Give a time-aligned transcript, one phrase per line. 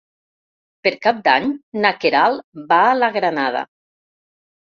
[0.85, 1.51] Per Cap d'Any
[1.83, 3.61] na Queralt va a la Granada.